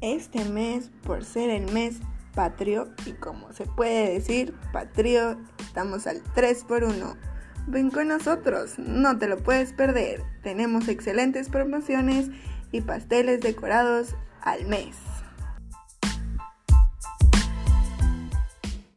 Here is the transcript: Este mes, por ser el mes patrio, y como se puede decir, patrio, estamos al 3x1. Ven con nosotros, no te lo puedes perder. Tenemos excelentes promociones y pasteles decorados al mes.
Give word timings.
Este 0.00 0.44
mes, 0.46 0.90
por 1.02 1.24
ser 1.24 1.50
el 1.50 1.70
mes 1.72 2.00
patrio, 2.34 2.88
y 3.04 3.12
como 3.12 3.52
se 3.52 3.66
puede 3.66 4.14
decir, 4.14 4.54
patrio, 4.72 5.38
estamos 5.58 6.06
al 6.06 6.22
3x1. 6.34 7.16
Ven 7.66 7.90
con 7.90 8.08
nosotros, 8.08 8.78
no 8.78 9.18
te 9.18 9.28
lo 9.28 9.36
puedes 9.36 9.74
perder. 9.74 10.22
Tenemos 10.42 10.88
excelentes 10.88 11.50
promociones 11.50 12.30
y 12.72 12.80
pasteles 12.80 13.40
decorados 13.40 14.16
al 14.40 14.64
mes. 14.66 14.96